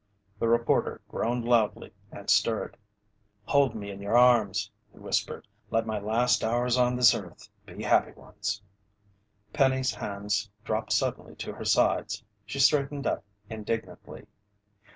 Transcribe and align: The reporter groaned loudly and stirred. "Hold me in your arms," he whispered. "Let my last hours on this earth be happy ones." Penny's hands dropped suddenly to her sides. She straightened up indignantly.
The 0.39 0.47
reporter 0.47 0.99
groaned 1.09 1.45
loudly 1.45 1.93
and 2.11 2.27
stirred. 2.27 2.75
"Hold 3.43 3.75
me 3.75 3.91
in 3.91 4.01
your 4.01 4.17
arms," 4.17 4.71
he 4.91 4.97
whispered. 4.97 5.47
"Let 5.69 5.85
my 5.85 5.99
last 5.99 6.43
hours 6.43 6.75
on 6.75 6.95
this 6.95 7.13
earth 7.13 7.47
be 7.67 7.83
happy 7.83 8.13
ones." 8.13 8.63
Penny's 9.53 9.93
hands 9.93 10.49
dropped 10.63 10.91
suddenly 10.91 11.35
to 11.35 11.53
her 11.53 11.65
sides. 11.65 12.23
She 12.47 12.57
straightened 12.57 13.05
up 13.05 13.23
indignantly. 13.47 14.25